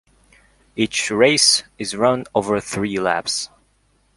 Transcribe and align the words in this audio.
Each 0.75 1.11
race 1.11 1.61
is 1.77 1.95
run 1.95 2.25
over 2.33 2.59
three 2.59 2.99
laps. 2.99 3.51